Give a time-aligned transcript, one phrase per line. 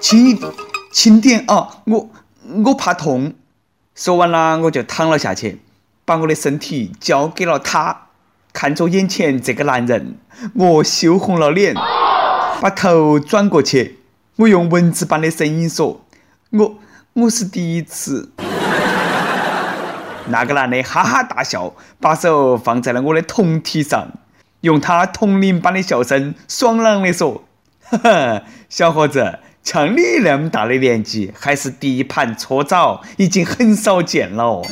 [0.00, 0.38] 轻
[0.92, 2.10] 轻点啊，我
[2.64, 3.34] 我怕痛。
[3.94, 5.60] 说完了，我就躺了下去，
[6.04, 8.02] 把我的身体交给了他。
[8.52, 10.16] 看着眼前这个男人，
[10.54, 11.74] 我羞红了脸，
[12.60, 14.00] 把头转过去，
[14.36, 16.04] 我用蚊子般的声音说
[16.50, 16.78] ：“我
[17.12, 18.32] 我是第一次。
[20.30, 24.08] ”那个男的哈哈大笑，把手放在了我的铜体上，
[24.62, 27.44] 用他铜铃般的笑声爽朗的说
[27.90, 29.38] ：“呵呵，小伙子，
[29.70, 34.62] 像你那么大的年纪，还是第一盘搓澡，已经很少见了。”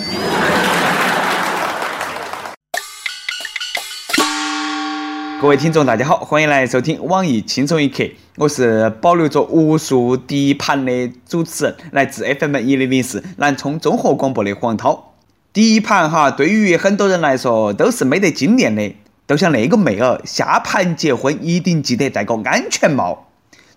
[5.38, 8.04] 各位听众，大家好，欢迎来收听网易轻松一刻，
[8.36, 15.12] 我是保留着无数第一盘的主持人，来自 FM 一零零四南充综合广播的黄涛。
[15.52, 18.94] 第一盘哈，对于很多人来说都是没得经验的，
[19.26, 23.25] 都像那个妹儿，下盘结婚一定记得戴个安全帽。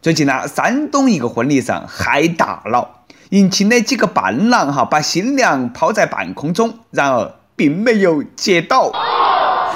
[0.01, 8.93] 最近呢，山东一个婚礼上嗨大了，迎亲的几个伴郎哈，把新娘抛在半空中，然而并没有接到。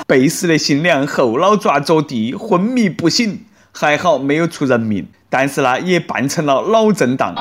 [0.08, 3.44] 被死的新娘后脑爪着地，昏迷不醒，
[3.74, 7.36] 还好没有出人命，但是呢，也办成了脑震荡。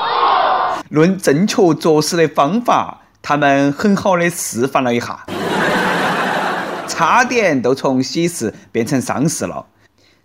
[0.89, 5.25] 论正确作死的方法，他们很好的示范了一下，
[6.89, 9.67] 差点都从喜事变成丧事了。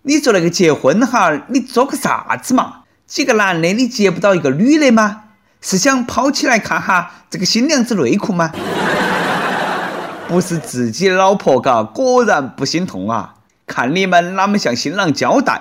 [0.02, 2.80] 你说那个结婚哈，你做个啥子嘛？
[3.06, 5.22] 几个男的你接不到一个女的吗？
[5.60, 8.52] 是想抛起来看哈这个新娘子内裤吗？
[10.28, 13.34] 不是自己的老婆，嘎，果然不心痛啊！
[13.66, 15.60] 看你们哪么向新郎交代？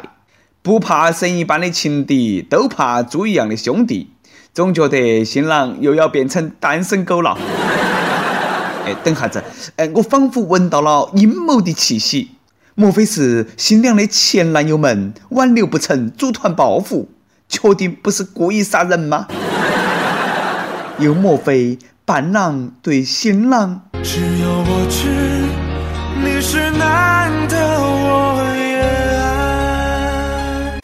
[0.62, 4.12] 不怕神一般的情敌，都怕猪一样的兄弟。
[4.54, 7.38] 总觉得新郎又要变成单身狗了。
[8.86, 9.44] 哎，等下子，
[9.78, 12.32] 哎，我仿佛闻到了阴谋的气息。
[12.80, 17.10] 莫非是新娘的前男友们挽留不成，组团报复？
[17.50, 19.26] 确定不是故意杀人吗？
[21.02, 23.82] 又莫非伴郎对新郎？
[24.04, 25.08] 只有我知
[26.24, 28.80] 你是男的，我也
[29.24, 30.80] 爱。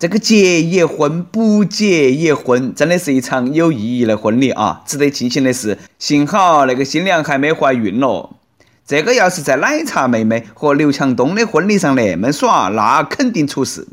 [0.00, 4.80] 这个结也婚，不结也婚，真的是一场有意义的婚礼啊！
[4.86, 8.35] 值得庆幸的是，幸好那个新娘还没怀孕咯。
[8.86, 13.88] 这个要是在奶茶妹妹和刘强东的婚礼上那么耍，那肯定出事。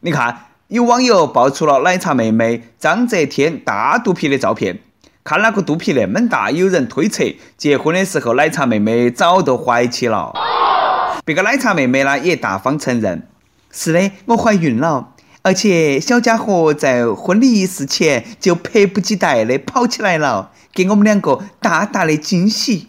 [0.00, 4.80] 你看，有网友爆出了奶茶妹妹张泽天大肚皮的照片。
[5.24, 7.24] 看那个肚皮那么大，有人推测
[7.56, 10.34] 结婚的时候奶茶妹妹早都怀起了。
[11.24, 13.26] 别个奶茶妹妹呢也大方承认，
[13.72, 22.86] 是的，我怀孕了，而且小家伙在婚礼仪式前就迫不及待的跑起来了，给我们两个大大的惊喜。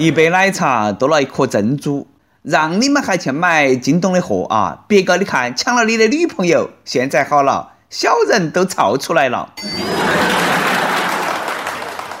[0.00, 2.06] 一杯奶茶多了一颗珍珠，
[2.40, 4.86] 让你们还去买京东的货啊！
[4.88, 9.52] 别个你看抢了你的女朋友，现在好了，小人都造出来了。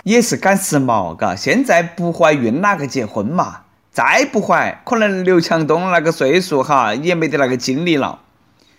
[0.02, 1.34] 也是赶时髦，嘎！
[1.34, 3.60] 现在不怀孕哪个结婚嘛？
[3.90, 8.18] 再不怀，可能刘强东那个岁数哈，也没得那个精力了。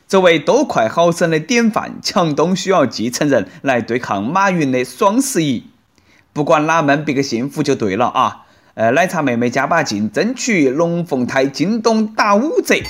[0.08, 5.66] 作为多快好省的典范，强东需要继承人来对抗马云的双十一。
[6.32, 8.46] 不管哪门，别个幸福就对了啊！
[8.74, 12.76] 呃，奶茶妹妹加把劲，争取龙凤胎京东打五折。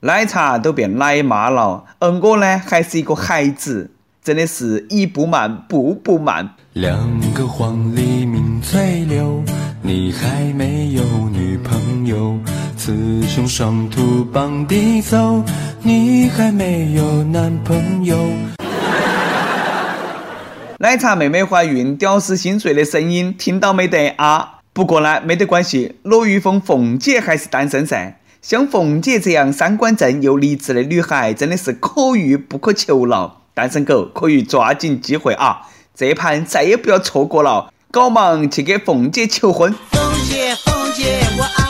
[0.00, 3.90] 奶茶都变奶妈了，而我呢，还是一个孩子。
[4.22, 6.50] 真的是一步慢，步步慢。
[6.74, 6.94] 两
[7.32, 9.42] 个黄鹂鸣翠柳，
[9.80, 12.38] 你还没有女朋友。
[12.76, 15.42] 雌雄双兔傍地走，
[15.82, 18.18] 你还没有男朋友。
[20.82, 24.60] 奶茶妹妹怀孕，屌丝心碎的声音听到没得啊？
[24.72, 28.18] 不过呢，没得关系，罗玉峰凤姐还是单身噻。
[28.40, 33.40] 像凤姐这样三观正又励志的女孩，真的是可遇不可求了。
[33.52, 35.68] 单身狗可以抓紧机会啊！
[35.94, 39.70] 这盘再也不要错过了，搞忙去给凤姐求婚。
[39.90, 41.69] 凤姐，凤姐，我爱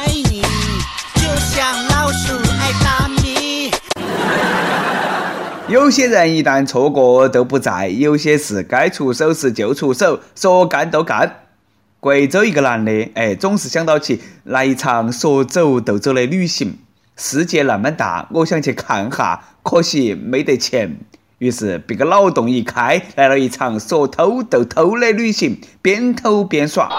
[5.71, 11.45] 有些人一旦错过都不在，有些事该出手时就出手，说干就干。
[12.01, 16.77] 贵州一个男的，哎，总是想到起来一场说走就走的旅行。
[17.17, 20.99] 世界那么大，我想去看哈，可惜没得钱。
[21.39, 26.91] 于是，别个脑洞一开，来了一场说偷就偷的旅行，边偷边耍。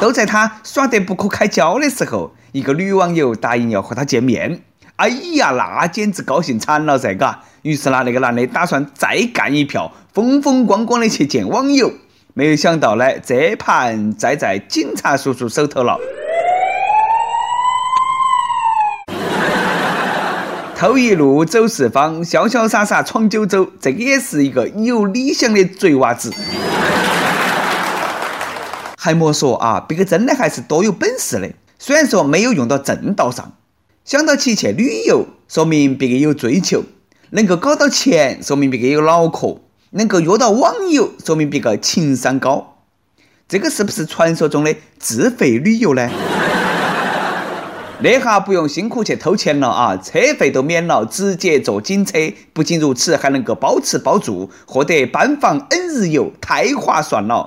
[0.00, 4.62] 都在他耍得不可开交的时候，一个女网友答应要和他见面。
[5.00, 7.40] 哎呀，那简直高兴惨了噻，嘎！
[7.62, 11.90] 于是呢，那个男的打算再干一票，风风光光的去见网友。
[12.34, 15.98] 没有想到呢，这盘栽在警察叔叔手头了。
[20.76, 26.30] 偷一路走四方，潇潇洒洒闯九州，这个也是一个有理想的贼娃子。
[28.98, 31.50] 还莫说啊，别个真的还是多有本事的。
[31.78, 33.50] 虽然说没有用到正道上，
[34.04, 36.80] 想到起去旅游，说明别个有追求；
[37.30, 39.60] 能够搞到钱，说明别个有脑壳；
[39.90, 42.78] 能够约到网友，说明别个情商高。
[43.48, 46.08] 这个是不是传说中的自费旅游呢？
[48.02, 52.18] 那下不用辛苦去偷钱了啊，车费都免了，直接坐警车。
[52.54, 57.44] 不仅如此，还能够包吃包住，获得班房 N 日游，太划算了。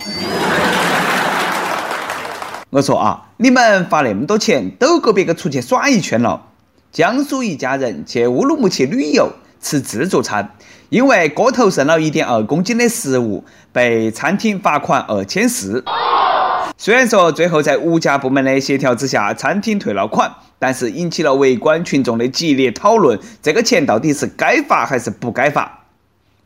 [2.74, 6.48] 我说啊，你们花那么多钱，都够别个出去耍一圈了。
[6.92, 9.32] 江苏一家人去乌鲁木齐旅游，
[9.62, 10.56] 吃自助餐，
[10.90, 15.86] 因为锅头剩了一点二公斤的食物，被餐厅罚款二千四。
[16.76, 25.82] 虽然说最后在物价部门的协调之下，餐厅退了款，但是引起了围观群众的激烈讨论：这个钱到底是该罚还是不该罚？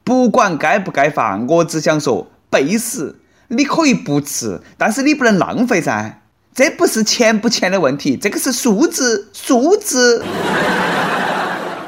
[0.03, 3.15] 不管该不该罚，我只想说，背时。
[3.49, 6.21] 你可以不吃，但是你不能浪费噻。
[6.53, 10.23] 这不是钱不钱的问题，这个是素质，素质。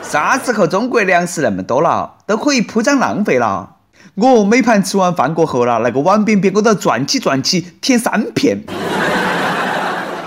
[0.04, 3.78] 啥时候中国粮食那么多了，都可以铺张浪费了？
[4.16, 8.64] 我每盘吃完饭过后了，那个碗边边我都要转起转起舔三片。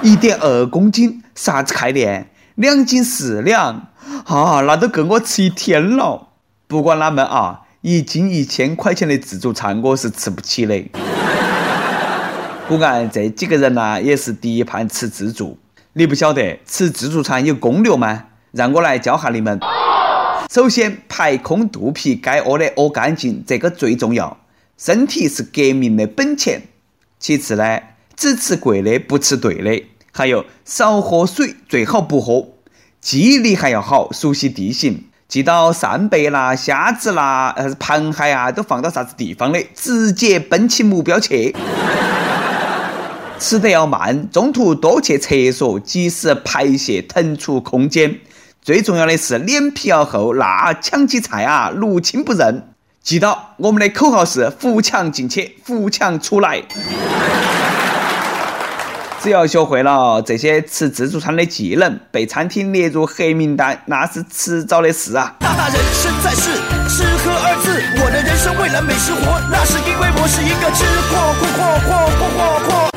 [0.03, 2.29] 一点二公斤，啥子概念？
[2.57, 3.89] 两斤四两
[4.25, 6.29] 啊，那都够我吃一天了。
[6.67, 10.85] 不管哪门啊，一斤一千块钱的自助餐我是吃不起的。
[12.73, 15.59] 不俺这几个人呢，也是第一盘吃自助。
[15.93, 18.25] 你不晓得吃自助餐有攻略吗？
[18.53, 19.61] 让我来教下你们。
[20.51, 24.39] 首先，排空肚皮，该屙的屙干净，这个最重要。
[24.79, 26.63] 身体是革命的本钱。
[27.19, 27.79] 其次呢，
[28.17, 29.85] 只吃贵的，不吃对的。
[30.11, 32.49] 还有，少喝水，最好不喝。
[33.03, 41.55] 记忆力还要好，熟悉地形，记到扇贝啦、虾子啦、呃螃蟹啊，都放到啥子地方的，直接奔起目标去。
[43.43, 48.21] 吃得要慢，中途多去厕所，及时排泄，腾出空间。
[48.63, 52.69] 最重要的是脸皮要厚，那抢起菜啊，如亲不认。
[53.03, 56.63] 记到我们的口号是“扶墙进去，扶墙出来”。
[59.21, 65.35] 只要学会了这些吃自助餐的技能，被餐厅列入黑名单，那是迟早的事啊。
[65.41, 66.51] 大大人生在世，
[66.89, 71.91] 吃喝二字，我的人生为了美食活，那是因为我是一个吃货，货货货
[72.21, 72.92] 货货货。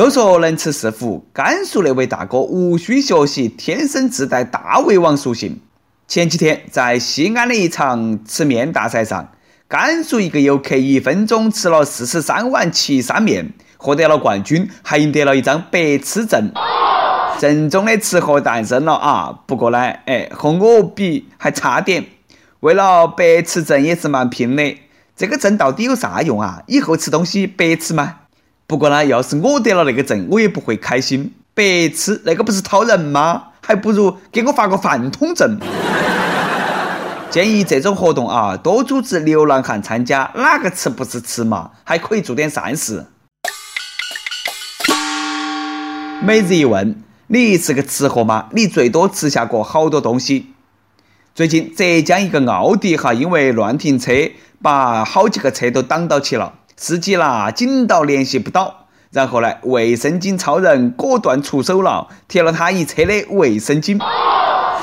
[0.00, 5.60] 都说能吃是福，甘肃那位大哥无需学习，天生自带大胃王属性。
[6.08, 9.30] 前几天在西安的一场吃面大赛上，
[9.68, 16.50] 甘肃一个游客一分钟吃了四十三碗岐山面，获得了冠军，还赢得了一张白痴证。
[17.38, 19.40] 正宗的吃货诞生了啊！
[19.46, 22.06] 不过呢，哎，和我比还差点。
[22.60, 24.78] 为了白吃证也是蛮拼的。
[25.14, 26.62] 这个证到底有啥用啊？
[26.68, 28.19] 以后吃东西白吃吗？
[28.70, 31.34] 不过呢，要是我得了那个证，我也不会开心。
[31.54, 33.46] 白吃那个不是讨人吗？
[33.60, 35.58] 还不如给我发个饭桶证。
[37.30, 41.72] 建议这种活动啊，多组织流浪汉参加，哪个吃不是吃嘛？
[41.82, 43.06] 还可以做点善事。
[46.22, 48.46] 每日一问：你是个吃货吗？
[48.52, 50.54] 你最多吃下过好多东西？
[51.34, 54.12] 最近浙江一个奥迪哈，因为乱停车，
[54.62, 56.52] 把好几个车都挡到起了。
[56.82, 64.00] 司机啦，紧到联系不到，然后呢，卫生巾超人果断出手了，贴了他一车的卫生巾。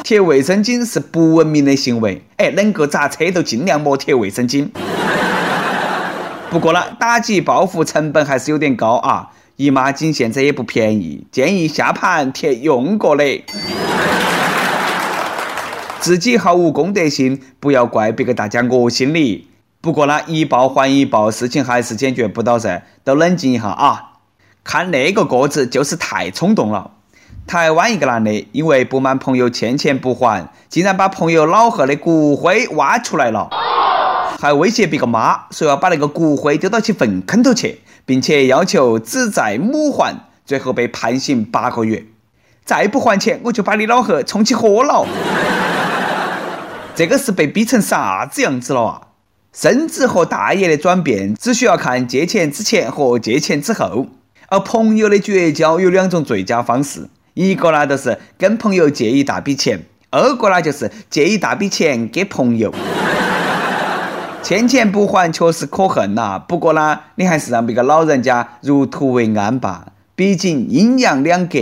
[0.04, 4.70] 贴卫生巾是不文明的行为，哎，能够砸车都尽量莫贴卫生巾。
[6.52, 13.44] 不过呢，打击报复成本还是有点高啊，姨妈巾现在也不便宜，建议下盘贴用过的。
[16.00, 19.48] 自己毫无公德心，不要怪别个大家恶心你。
[19.88, 24.16] 不过呢，一报还一报，事情还是解决不到噻，都冷静一下啊！
[24.62, 26.92] 看那个个子就是太冲动了。
[27.48, 33.50] 台湾一个男的因为不满朋友欠钱不还，竟然把朋友老贺的骨灰挖出来了，
[34.38, 40.14] 还威胁别个妈说要把那个骨灰丢到其粪坑头去，并且要求只债母还，
[40.46, 42.04] 最后被判刑八个月。
[42.66, 45.08] 再不还钱，我就把你老贺冲起火了。
[46.94, 49.02] 这个是被逼成啥子样子了啊？
[49.60, 54.06] 孙子和大爷的转变，只需要看借钱之前和借钱之后。
[54.50, 59.80] 而朋友的绝交有两种最佳方式：一个呢，就是跟朋友借一大笔钱；
[60.12, 62.72] 二个呢，就是借一大笔钱给朋友。
[64.44, 69.88] 欠钱不还确实可恨呐，不过呢，你还是让别个老人家入土为安吧。
[70.16, 71.58] 毕竟阴阳两隔，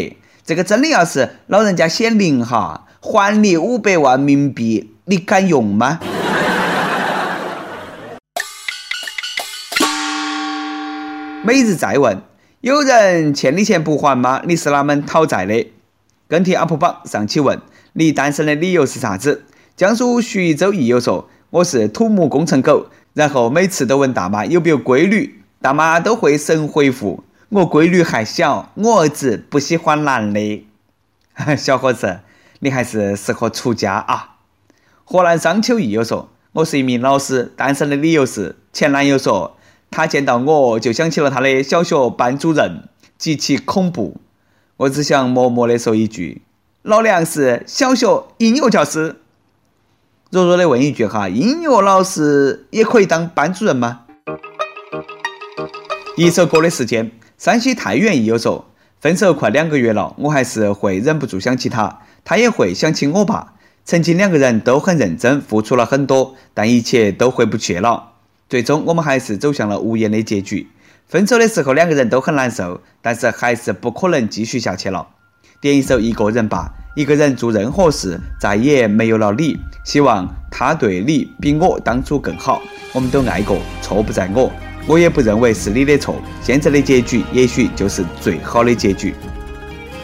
[0.46, 6.02] 这个真的要是老人家显灵哈，还你五百万冥币，你敢用吗？
[11.46, 12.24] 每日再问：
[12.62, 14.42] 有人欠你钱不还吗？
[14.48, 15.68] 你是哪门讨债的？
[16.28, 17.62] 跟帖 UP 榜上期问：
[17.94, 19.44] 你单身的理由是啥子？
[19.75, 30.66] 江苏徐州益友说：我是土木工程狗，然后每次都问大妈有没有闺女，大妈都会神回复：我闺女还小，我儿子不喜欢男的。
[31.56, 32.22] 小伙子，
[32.62, 34.38] 你还是适合出家啊！
[35.04, 39.56] 河南商丘益友说：我是一名老师，单身的理由是前男友说。
[39.92, 44.18] 他见到我就想起了他的小学班主任，极其恐怖。
[44.77, 46.42] 我只想默默的说一句：
[46.82, 49.18] 老娘是小学音乐教师。
[50.32, 54.01] 弱弱的问一句哈，音乐老师也可以当班主任吗？
[56.18, 58.65] 一首歌的时间，山西太原一友说：
[59.00, 63.54] 分手快两个月了，我还是会忍不住想起他，他也会想起我吧。
[63.86, 68.15] 曾经两个人都很认真，付出了很多，但一切都回不去了。
[68.48, 70.68] 最终，我们还是走向了无言的结局。
[71.08, 75.08] 分手的时候，两个人都很难受，但是还是不可能继续下去了。
[75.60, 79.58] 点一首《一个人吧》，一个人做任何事，再也没有了你。
[79.84, 82.62] 希望他对你比我当初更好。
[82.94, 84.52] 我们都爱过，错不在我，
[84.88, 86.22] 我也不认为是你的错。
[86.42, 89.16] 现在的结局，也许就是最好的结局。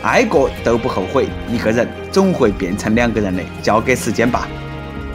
[0.01, 4.47] 爱过都不后悔，一个人总会变成两个人的，交给时间吧。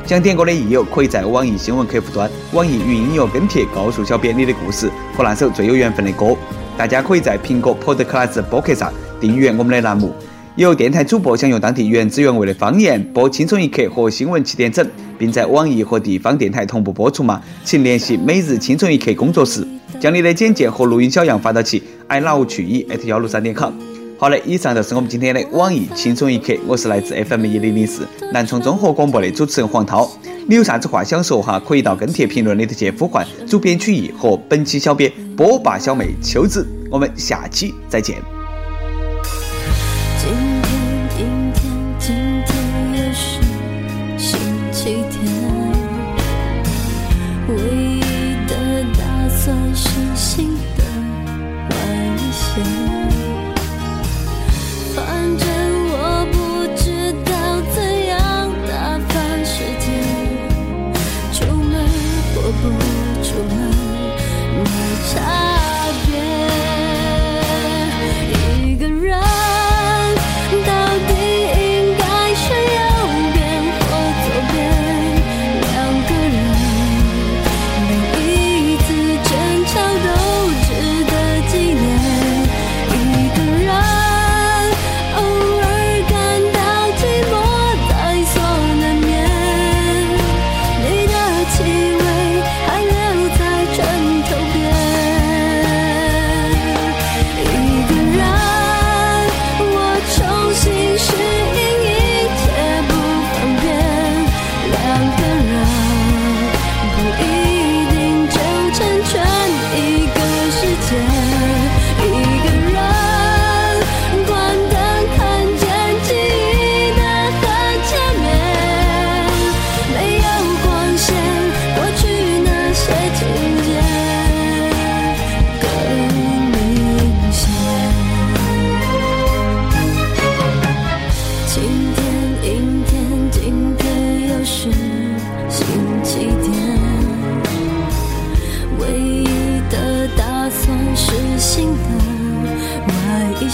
[0.06, 6.36] 想点歌的益友，可以在网易新闻客户端、网易云音乐跟帖告诉小编你的故事和那首最有缘分的歌。
[6.78, 10.14] 大家可以在苹果 Podcast 播客上订阅我们的栏目。
[10.54, 17.42] 有电台主播想用当地原汁原味的方言播《轻松一刻》和新闻七点整，并在网易和地方电台同步播出吗？
[17.64, 19.66] 请联系每日轻松一刻工作室，
[19.98, 23.72] 将你的简介和录音小样发到其 i love 去一 at 幺六三点 com。
[24.18, 26.54] 好的，以上就是我们今天的网易轻松一刻。
[26.66, 30.10] 我是来自 FM 一零零四南充综合广播的主持人黄涛。
[30.48, 31.60] 你有啥子话想说哈？
[31.60, 36.66] 可以到跟帖评论里头去呼唤主编曲艺和本期小编波霸小妹秋子。
[36.90, 38.35] 我们下期再见。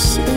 [0.02, 0.31] mercy.